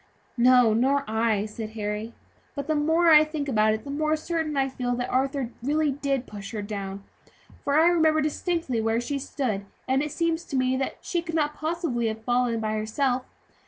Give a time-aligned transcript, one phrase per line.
[0.39, 2.15] "No, nor I," said Harry;
[2.55, 5.53] "but the more I think about it the more certain I feel that Arthur did
[5.61, 5.93] really
[6.25, 7.03] push her down;
[7.63, 11.35] for now I remember distinctly where she stood, and it seems to me she could
[11.35, 13.25] not possibly have fallen of herself.